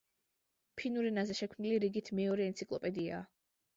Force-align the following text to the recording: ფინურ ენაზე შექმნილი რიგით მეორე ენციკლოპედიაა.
ფინურ 0.79 1.09
ენაზე 1.09 1.35
შექმნილი 1.41 1.81
რიგით 1.85 2.11
მეორე 2.21 2.49
ენციკლოპედიაა. 2.53 3.21